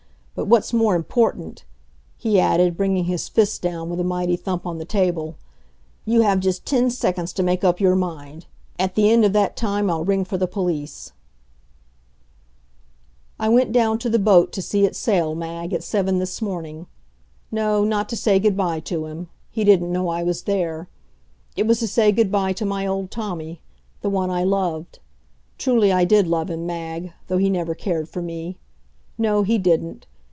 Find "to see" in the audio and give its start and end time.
14.53-14.83